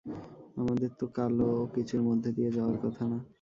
আমাদের 0.57 0.89
তো 0.99 1.05
কালো 1.15 1.43
কিছুর 1.73 2.01
মধ্য 2.07 2.23
দিয়ে 2.37 2.51
যাওয়ার 2.51 2.77
কথা 2.83 3.03
না? 3.11 3.17